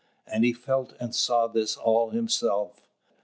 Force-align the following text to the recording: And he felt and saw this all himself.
And 0.25 0.43
he 0.43 0.51
felt 0.51 0.93
and 0.99 1.13
saw 1.13 1.45
this 1.45 1.77
all 1.77 2.09
himself. 2.09 2.81